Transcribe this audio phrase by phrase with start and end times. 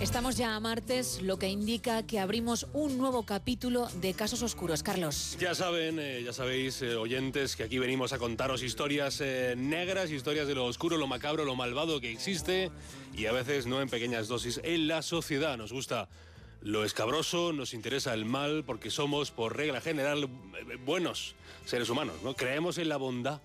[0.00, 4.82] Estamos ya a martes, lo que indica que abrimos un nuevo capítulo de Casos Oscuros.
[4.82, 5.36] Carlos.
[5.38, 10.10] Ya saben, eh, ya sabéis, eh, oyentes, que aquí venimos a contaros historias eh, negras,
[10.10, 12.70] historias de lo oscuro, lo macabro, lo malvado que existe
[13.14, 15.58] y a veces no en pequeñas dosis en la sociedad.
[15.58, 16.08] Nos gusta
[16.62, 20.30] lo escabroso, nos interesa el mal porque somos, por regla general,
[20.86, 21.34] buenos
[21.66, 22.34] seres humanos, ¿no?
[22.34, 23.42] Creemos en la bondad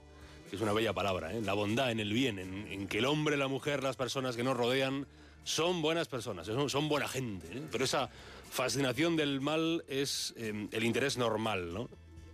[0.50, 1.42] que es una bella palabra, ¿eh?
[1.42, 4.43] la bondad en el bien, en, en que el hombre, la mujer, las personas que
[4.43, 5.06] nos rodean
[5.46, 7.64] son buenas personas, son, buena gente, ¿eh?
[7.72, 8.10] pero esa
[8.50, 11.88] fascinación del mal es em, el interés normal, ¿no?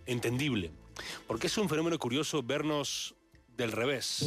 [0.06, 0.72] entendible,
[1.26, 3.14] porque es un fenómeno curioso vernos
[3.56, 4.26] del revés.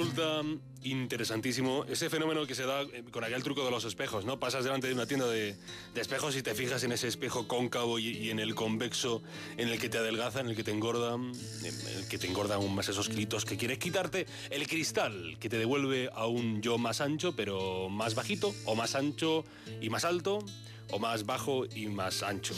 [0.00, 0.42] Resulta
[0.82, 4.40] interesantísimo ese fenómeno que se da eh, con aquel truco de los espejos, ¿no?
[4.40, 5.54] Pasas delante de una tienda de,
[5.94, 9.22] espejos y te fijas en ese espejo cóncavo y, en el convexo,
[9.58, 12.54] en el que te adelgaza, en el que te engorda, en el que te engorda
[12.54, 16.78] aún más esos kilitos que quieres quitarte, el cristal que te devuelve a un yo
[16.78, 19.44] más ancho, pero más bajito, o más ancho
[19.82, 20.38] y más alto
[20.92, 22.54] o más bajo y más ancho.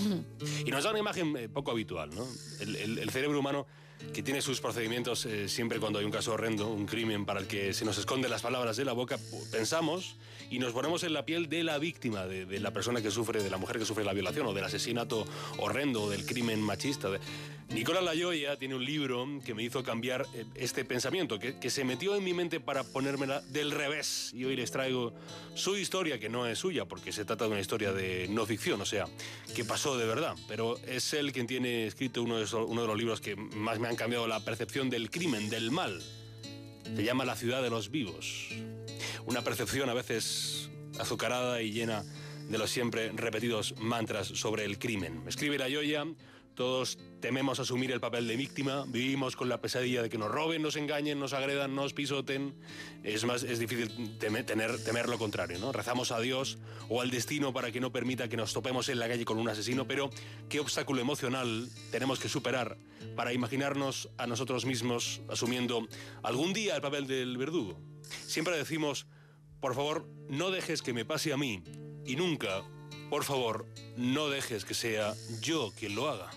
[0.65, 2.25] Y nos da una imagen eh, poco habitual, ¿no?
[2.61, 3.67] el cerebro humano
[4.13, 7.47] que tiene sus procedimientos eh, siempre cuando hay un caso horrendo, un crimen para el
[7.47, 9.19] que se nos esconden las palabras de la boca,
[9.51, 10.17] pensamos
[10.51, 13.49] y nos ponemos en la piel de la víctima, de, la persona que sufre, de
[13.49, 17.09] la mujer que sufre la violación o del asesinato horrendo o del crimen machista.
[17.75, 22.15] Nicolás Layoya tiene un libro que me hizo cambiar eh, este pensamiento, que, se metió
[22.15, 24.31] en mi mente para ponérmela del revés.
[24.35, 25.15] Y hoy les traigo
[25.55, 28.81] su historia, que no es suya, porque se trata de una historia de no ficción,
[28.83, 29.07] o sea,
[29.55, 30.37] que pasó de verdad.
[30.49, 33.89] Pero es él quien tiene escrito uno de, uno de los libros que más me
[33.89, 36.03] han cambiado la percepción del crimen, del mal.
[36.95, 38.49] Se llama La ciudad de los vivos.
[39.25, 40.69] Una percepción a veces
[41.01, 42.05] azucarada y llena
[42.51, 45.23] de los siempre repetidos mantras sobre el crimen.
[45.27, 46.05] Escribe la Yoya
[46.55, 50.61] todos tememos asumir el papel de víctima, vivimos con la pesadilla de que nos roben,
[50.61, 52.55] nos engañen, nos agredan, nos pisoten.
[53.03, 55.73] Es más, es difícil temer, temer lo contrario, ¿no?
[55.73, 56.59] Rezamos a Dios
[56.89, 59.49] o al destino para que no permita que nos topemos en la calle con un
[59.49, 60.11] asesino, pero
[60.49, 62.77] ¿qué obstáculo emocional tenemos que superar
[63.17, 65.87] para imaginarnos a nosotros mismos asumiendo
[66.23, 67.81] algún día el papel del verdugo?
[68.27, 69.07] Siempre decimos,
[69.61, 71.63] por favor, no dejes que me pase a mí
[72.05, 72.63] y nunca,
[73.11, 76.31] por favor, no dejes que sea yo quien lo haga.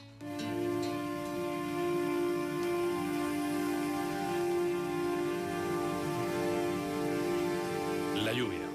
[8.36, 8.68] Lluvia.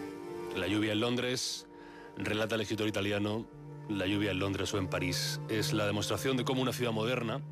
[0.56, 1.66] La lluvia en Londres,
[2.16, 3.47] relata el escritor italiano,
[3.91, 7.43] la lluvia en Londres o en París es la demostración de cómo una ciudad moderna,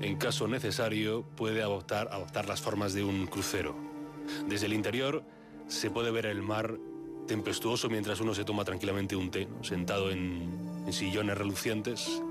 [0.00, 2.10] en caso necesario, puede adoptar,
[2.46, 3.76] las formas de un crucero.
[4.48, 5.22] Desde el interior
[5.68, 6.78] se puede ver el mar
[7.28, 12.22] tempestuoso mientras uno se toma tranquilamente un té, sentado en, en sillones relucientes.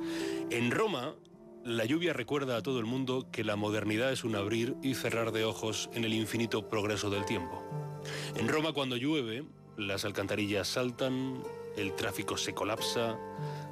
[0.49, 1.15] En Roma,
[1.63, 5.31] la lluvia recuerda a todo el mundo que la modernidad es un abrir y cerrar
[5.31, 7.63] de ojos en el infinito progreso del tiempo.
[8.35, 9.43] En Roma cuando llueve,
[9.77, 11.43] las alcantarillas saltan,
[11.77, 13.17] el tráfico se colapsa,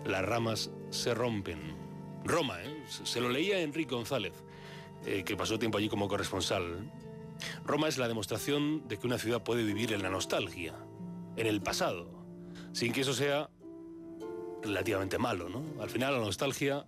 [0.05, 1.75] las ramas se rompen.
[2.23, 2.83] Roma, ¿eh?
[2.87, 4.33] se lo leía Enrique González,
[5.05, 6.91] eh, que pasó tiempo allí como corresponsal.
[7.65, 10.75] Roma es la demostración de que una ciudad puede vivir en la nostalgia,
[11.35, 12.09] en el pasado,
[12.73, 13.49] sin que eso sea
[14.61, 15.63] relativamente malo, ¿no?
[15.81, 16.85] Al final la nostalgia,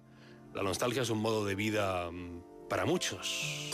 [0.53, 3.71] la nostalgia es un modo de vida mm, para muchos.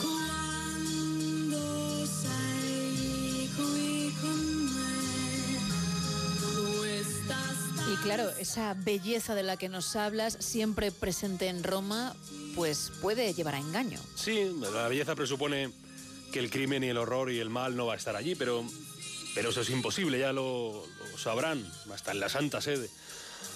[8.03, 12.15] Claro, esa belleza de la que nos hablas, siempre presente en Roma,
[12.55, 13.99] pues puede llevar a engaño.
[14.15, 15.71] Sí, la belleza presupone
[16.31, 18.65] que el crimen y el horror y el mal no va a estar allí, pero,
[19.35, 20.85] pero eso es imposible, ya lo,
[21.17, 22.89] sabrán, hasta en la Santa Sede.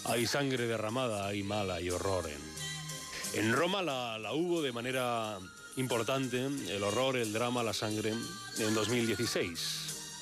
[0.06, 2.29] Hay sangre derramada, hay mal, hay horror.
[2.29, 5.38] En, en Roma la, la hubo de manera
[5.78, 8.13] importante, el horror, el drama, la sangre,
[8.58, 9.59] en 2016,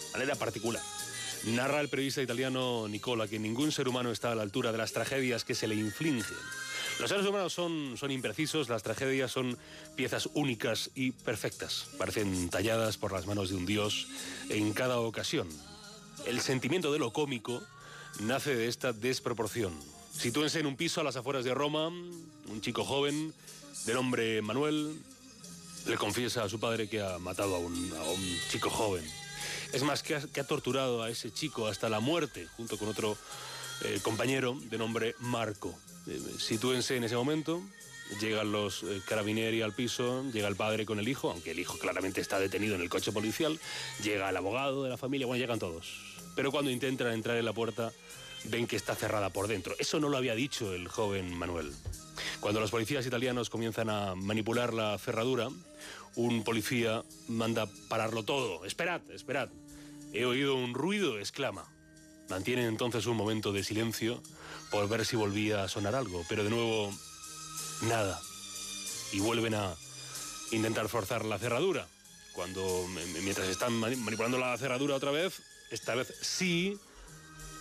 [0.05, 0.83] de manera particular.
[1.45, 4.91] Narra el periodista italiano Nicola que ningún ser humano está a la altura de las
[4.91, 6.35] tragedias que se le infligen.
[6.99, 9.57] Los seres humanos son, son imprecisos, las tragedias son
[9.95, 11.87] piezas únicas y perfectas.
[11.97, 14.07] Parecen talladas por las manos de un dios
[14.49, 15.47] en cada ocasión.
[16.25, 17.63] El sentimiento de lo cómico
[18.19, 19.73] nace de esta desproporción.
[20.11, 23.33] Sitúense en un piso a las afueras de Roma, un chico joven,
[23.85, 24.99] de nombre Manuel,
[25.87, 29.05] le confiesa a su padre que ha matado a un, a un chico joven.
[29.71, 33.17] Es más, que ha, torturado a ese chico hasta la muerte, junto con otro
[33.83, 35.77] eh, compañero de nombre Marco.
[36.07, 37.61] Eh, sitúense en ese momento,
[38.19, 41.77] llegan los eh, carabinieri al piso, llega el padre con el hijo, aunque el hijo
[41.77, 43.59] claramente está detenido en el coche policial,
[44.03, 46.17] llega el abogado de la familia, bueno, llegan todos.
[46.35, 47.93] Pero cuando intentan entrar en la puerta,
[48.45, 49.75] ven que está cerrada por dentro.
[49.79, 51.71] Eso no lo había dicho el joven Manuel.
[52.39, 55.49] Cuando los policías italianos comienzan a manipular la cerradura,
[56.15, 58.65] un policía manda pararlo todo.
[58.65, 59.49] Esperad, esperad.
[60.13, 61.65] He oído un ruido, exclama.
[62.29, 64.21] Mantienen entonces un momento de silencio
[64.71, 66.93] por ver si volvía a sonar algo, pero de nuevo,
[67.83, 68.19] nada.
[69.11, 69.75] Y vuelven a
[70.51, 71.87] intentar forzar la cerradura.
[72.33, 72.87] Cuando,
[73.23, 75.41] mientras están manipulando la cerradura otra vez,
[75.71, 76.77] esta vez sí,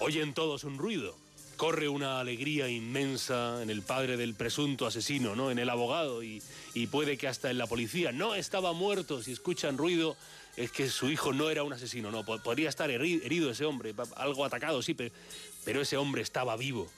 [0.00, 1.16] oyen todos un ruido.
[1.56, 5.50] Corre una alegría inmensa en el padre del presunto asesino, ¿no?
[5.50, 6.40] En el abogado y,
[6.90, 8.12] puede que hasta en la policía.
[8.12, 9.20] No estaba muerto.
[9.22, 10.16] Si escuchan ruido,
[10.56, 12.24] es que su hijo no era un asesino, no.
[12.24, 14.94] Podría estar herido ese hombre, algo atacado, sí,
[15.64, 16.88] pero ese hombre estaba vivo.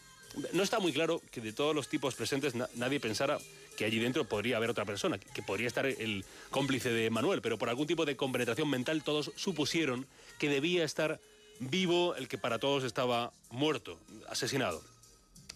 [0.53, 3.39] No está muy claro que de todos los tipos presentes nadie pensara
[3.77, 7.57] que allí dentro podría haber otra persona, que podría estar el cómplice de Manuel, pero
[7.57, 10.07] por algún tipo de compenetración mental todos supusieron
[10.39, 11.19] que debía estar
[11.61, 13.99] vivo el que para todos estaba muerto,
[14.29, 14.83] asesinado.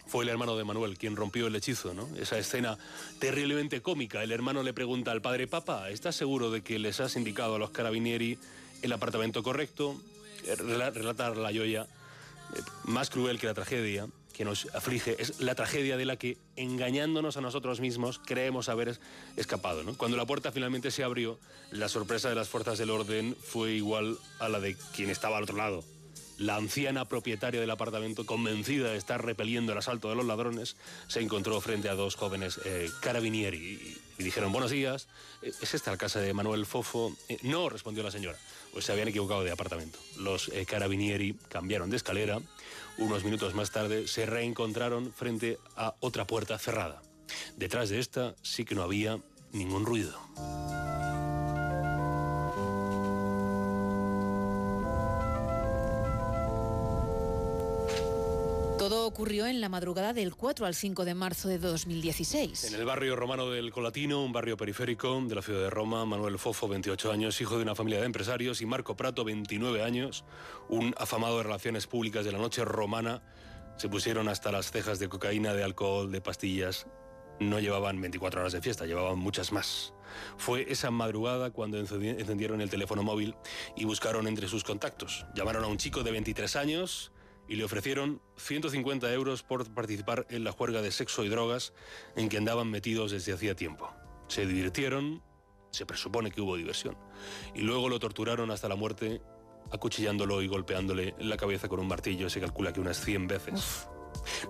[0.07, 2.07] Fue el hermano de Manuel quien rompió el hechizo, ¿no?
[2.15, 2.77] Esa escena
[3.19, 4.23] terriblemente cómica.
[4.23, 7.59] El hermano le pregunta al padre, papá, ¿estás seguro de que les has indicado a
[7.59, 8.37] los carabinieri
[8.83, 9.99] el apartamento correcto?
[10.45, 11.87] Relatar la joya
[12.55, 16.37] eh, más cruel que la tragedia que nos aflige es la tragedia de la que,
[16.57, 18.99] engañándonos a nosotros mismos, creemos haber
[19.37, 19.81] escapado.
[19.95, 21.39] Cuando la puerta finalmente se abrió,
[21.71, 25.43] la sorpresa de las fuerzas del orden fue igual a la de quien estaba al
[25.43, 25.83] otro lado.
[26.37, 30.75] La anciana propietaria del apartamento, convencida de estar repeliendo el asalto de los ladrones,
[31.07, 35.07] se encontró frente a dos jóvenes eh, carabinieri y, dijeron, buenos días,
[35.41, 37.15] eh, ¿es esta la casa de Manuel Fofo?
[37.29, 38.37] Eh, no, respondió la señora,
[38.73, 39.97] pues se habían equivocado de apartamento.
[40.17, 42.41] Los carabinieri cambiaron de escalera,
[42.97, 47.01] unos minutos más tarde se reencontraron frente a otra puerta cerrada.
[47.57, 49.19] Detrás de esta sí que no había
[49.51, 50.19] ningún ruido.
[58.85, 62.65] Todo ocurrió en la madrugada del 4 al 5 de marzo de 2016.
[62.65, 66.37] En el barrio romano del Colatino, un barrio periférico de la ciudad de Roma, Manuel
[66.37, 70.23] Fofo, 28 años, hijo de una familia de empresarios, y Marco Prato, 29 años,
[70.69, 73.23] un afamado de relaciones públicas de la noche romana,
[73.75, 76.85] se pusieron hasta las cejas de cocaína, de alcohol, de pastillas.
[77.39, 79.95] No llevaban 24 horas de fiesta, llevaban muchas más.
[80.37, 83.33] Fue esa madrugada cuando encendieron el teléfono móvil
[83.75, 85.25] y buscaron entre sus contactos.
[85.33, 87.11] Llamaron a un chico de 23 años
[87.47, 91.73] y le ofrecieron 150 euros por participar en la juerga de sexo y drogas
[92.15, 93.91] en que andaban metidos desde hacía tiempo.
[94.27, 95.21] Se divirtieron,
[95.71, 96.97] se presupone que hubo diversión,
[97.53, 99.21] y luego lo torturaron hasta la muerte,
[99.71, 103.87] acuchillándolo y golpeándole en la cabeza con un martillo, se calcula que unas 100 veces.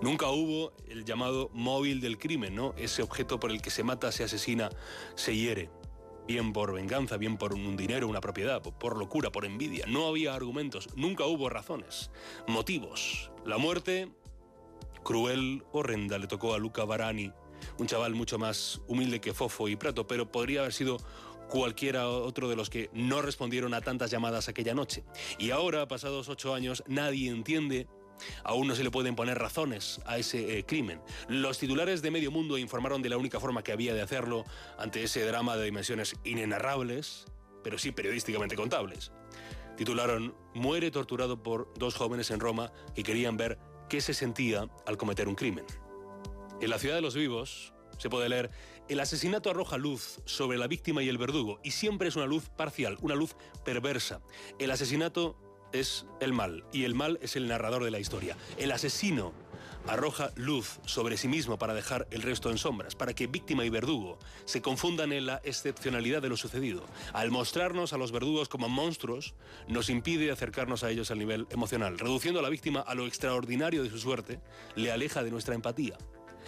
[0.00, 2.74] Nunca hubo el llamado móvil del crimen, ¿no?
[2.78, 4.70] Ese objeto por el que se mata, se asesina,
[5.16, 5.68] se hiere
[6.26, 9.86] bien por venganza, bien por un dinero, una propiedad, por locura, por envidia.
[9.86, 12.10] No había argumentos, nunca hubo razones,
[12.46, 13.30] motivos.
[13.44, 14.08] La muerte,
[15.04, 17.32] cruel, horrenda, le tocó a Luca Barani,
[17.78, 20.98] un chaval mucho más humilde que Fofo y Prato, pero podría haber sido
[21.48, 25.04] cualquiera otro de los que no respondieron a tantas llamadas aquella noche.
[25.38, 27.86] Y ahora, pasados ocho años, nadie entiende
[28.44, 31.00] Aún no se le pueden poner razones a ese eh, crimen.
[31.28, 34.44] Los titulares de Medio Mundo informaron de la única forma que había de hacerlo
[34.78, 37.26] ante ese drama de dimensiones inenarrables,
[37.62, 39.12] pero sí periodísticamente contables.
[39.76, 43.58] Titularon Muere torturado por dos jóvenes en Roma que querían ver
[43.88, 45.66] qué se sentía al cometer un crimen.
[46.60, 48.50] En la ciudad de los vivos se puede leer
[48.88, 52.48] El asesinato arroja luz sobre la víctima y el verdugo, y siempre es una luz
[52.48, 54.20] parcial, una luz perversa.
[54.58, 55.36] El asesinato
[55.72, 58.36] es el mal y el mal es el narrador de la historia.
[58.56, 59.32] El asesino
[59.86, 63.70] arroja luz sobre sí mismo para dejar el resto en sombras, para que víctima y
[63.70, 66.84] verdugo se confundan en la excepcionalidad de lo sucedido.
[67.12, 69.34] Al mostrarnos a los verdugos como monstruos,
[69.68, 71.98] nos impide acercarnos a ellos al nivel emocional.
[71.98, 74.40] Reduciendo a la víctima a lo extraordinario de su suerte,
[74.74, 75.96] le aleja de nuestra empatía.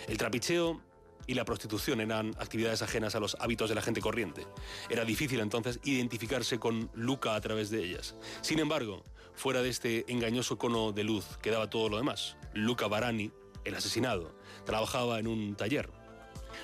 [0.07, 0.81] El trapicheo
[1.29, 4.47] y la prostitución eran actividades ajenas a los hábitos de la gente corriente.
[4.89, 8.17] Era difícil entonces identificarse con Luca a través de ellas.
[8.41, 9.05] Sin embargo,
[9.35, 12.37] fuera de este engañoso cono de luz quedaba todo lo demás.
[12.55, 13.31] Luca Barani,
[13.65, 15.91] el asesinado, trabajaba en un taller.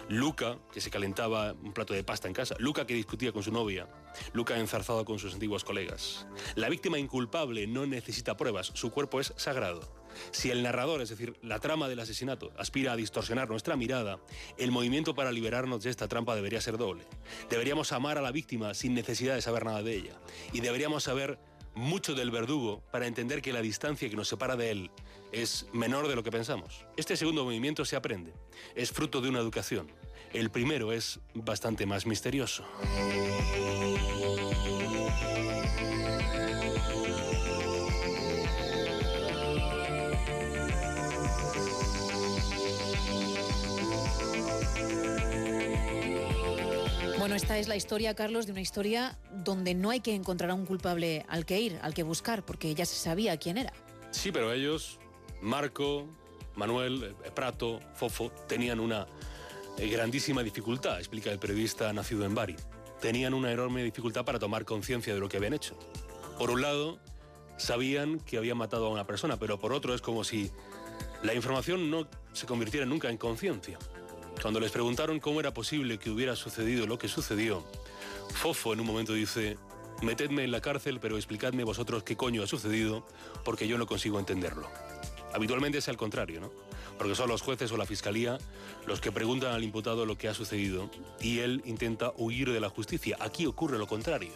[0.08, 2.56] Luca, que se calentaba un plato de pasta en casa.
[2.58, 3.86] Luca, que discutía con su novia.
[4.32, 6.26] Luca, enzarzado con sus antiguos colegas.
[6.54, 10.03] La víctima inculpable no necesita pruebas, su cuerpo es sagrado.
[10.30, 14.18] Si el narrador, es decir, la trama del asesinato, aspira a distorsionar nuestra mirada,
[14.58, 17.04] el movimiento para liberarnos de esta trampa debería ser doble.
[17.50, 20.20] Deberíamos amar a la víctima sin necesidad de saber nada de ella.
[20.52, 21.38] Y deberíamos saber
[21.74, 24.90] mucho del verdugo para entender que la distancia que nos separa de él
[25.32, 26.86] es menor de lo que pensamos.
[26.96, 28.32] Este segundo movimiento se aprende.
[28.74, 29.90] Es fruto de una educación.
[30.32, 32.64] El primero es bastante más misterioso.
[47.34, 50.66] Esta es la historia, Carlos, de una historia donde no hay que encontrar a un
[50.66, 53.72] culpable al que ir, al que buscar, porque ya se sabía quién era.
[54.12, 55.00] Sí, pero ellos,
[55.42, 56.06] Marco,
[56.54, 59.08] Manuel, eh, Prato, Fofo, tenían una
[59.78, 62.54] eh, grandísima dificultad, explica el periodista nacido en Bari.
[63.00, 65.76] Tenían una enorme dificultad para tomar conciencia de lo que habían hecho.
[66.38, 67.00] Por un lado,
[67.56, 70.52] sabían que habían matado a una persona, pero por otro es como si
[71.24, 73.76] la información no se convirtiera nunca en conciencia.
[74.40, 77.64] Cuando les preguntaron cómo era posible que hubiera sucedido lo que sucedió,
[78.34, 79.56] Fofo en un momento dice,
[80.02, 83.06] metedme en la cárcel, pero explicadme vosotros qué coño ha sucedido,
[83.44, 84.68] porque yo no consigo entenderlo.
[85.32, 86.52] Habitualmente es al contrario, ¿no?
[86.98, 88.38] Porque son los jueces o la fiscalía
[88.86, 92.68] los que preguntan al imputado lo que ha sucedido y él intenta huir de la
[92.68, 93.16] justicia.
[93.20, 94.30] Aquí ocurre lo contrario.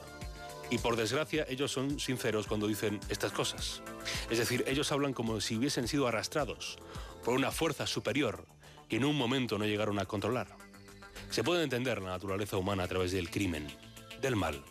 [0.70, 3.82] Y por desgracia ellos son sinceros cuando dicen estas cosas.
[4.28, 6.78] Es decir, ellos hablan como si hubiesen sido arrastrados
[7.24, 8.46] por una fuerza superior
[8.88, 10.48] que en un momento no llegaron a controlar.
[11.30, 13.66] Se puede entender la naturaleza humana a través del crimen,
[14.20, 14.62] del mal,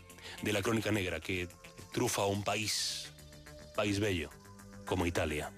[0.42, 1.48] de la crónica negra que
[1.94, 3.12] trufa a un país,
[3.76, 4.30] país bello,
[4.86, 5.52] como Italia.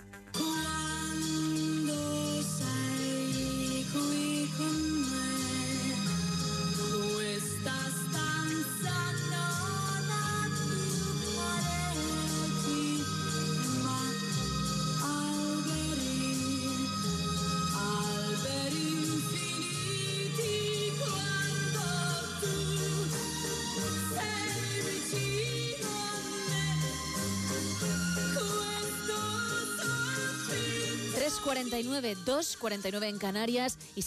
[31.49, 34.03] 2.49, 2.49 en Canarias y